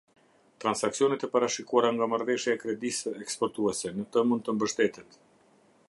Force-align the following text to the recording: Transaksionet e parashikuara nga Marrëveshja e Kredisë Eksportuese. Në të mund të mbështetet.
Transaksionet 0.63 1.25
e 1.27 1.29
parashikuara 1.35 1.89
nga 1.97 2.07
Marrëveshja 2.13 2.51
e 2.55 2.61
Kredisë 2.63 3.15
Eksportuese. 3.27 3.93
Në 3.99 4.09
të 4.17 4.25
mund 4.31 4.47
të 4.49 4.57
mbështetet. 4.59 5.21